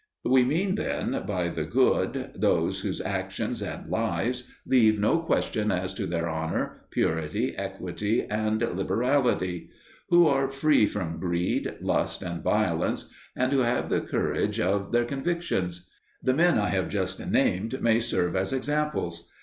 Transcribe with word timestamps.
We 0.25 0.43
mean 0.43 0.73
then 0.73 1.25
by 1.27 1.49
the 1.49 1.63
"good" 1.63 2.31
_those 2.35 2.81
whose 2.81 3.01
actions 3.03 3.61
and 3.61 3.87
lives 3.87 4.45
leave 4.65 4.99
no 4.99 5.19
question 5.19 5.71
as 5.71 5.93
to 5.93 6.07
their 6.07 6.27
honour, 6.27 6.85
purity, 6.89 7.55
equity, 7.55 8.25
and 8.27 8.59
liberality; 8.63 9.69
who 10.09 10.25
are 10.25 10.47
free 10.47 10.87
from 10.87 11.19
greed, 11.19 11.75
lust, 11.81 12.23
and 12.23 12.41
violence; 12.43 13.11
and 13.35 13.51
who 13.53 13.59
have 13.59 13.89
the 13.89 14.01
courage 14.01 14.59
of 14.59 14.91
their 14.91 15.05
convictions_. 15.05 15.87
The 16.23 16.33
men 16.33 16.57
I 16.57 16.69
have 16.69 16.89
just 16.89 17.19
named 17.23 17.79
may 17.79 17.99
serve 17.99 18.35
as 18.35 18.51
examples. 18.51 19.29